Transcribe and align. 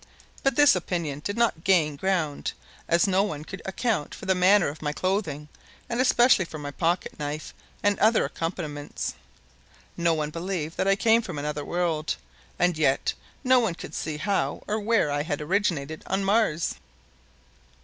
But 0.41 0.55
this 0.55 0.75
opinion 0.75 1.19
did 1.23 1.37
not 1.37 1.63
gain 1.63 1.95
ground, 1.95 2.53
as 2.87 3.05
no 3.07 3.21
one 3.21 3.43
could 3.43 3.61
account 3.65 4.15
for 4.15 4.25
the 4.25 4.33
manner 4.33 4.67
of 4.67 4.81
my 4.81 4.91
clothing 4.93 5.47
and 5.87 6.01
especially 6.01 6.43
for 6.43 6.57
my 6.57 6.71
pocket 6.71 7.19
knife 7.19 7.53
and 7.83 7.99
other 7.99 8.25
accompaniments. 8.25 9.13
No 9.95 10.15
one 10.15 10.31
believed 10.31 10.75
that 10.77 10.87
I 10.87 10.95
came 10.95 11.21
from 11.21 11.37
another 11.37 11.63
world, 11.63 12.15
and 12.57 12.79
yet 12.79 13.13
no 13.43 13.59
one 13.59 13.75
could 13.75 13.93
see 13.93 14.17
how 14.17 14.63
or 14.67 14.79
where 14.79 15.11
I 15.11 15.21
had 15.21 15.39
originated 15.39 16.01
on 16.07 16.23
Mars. 16.25 16.73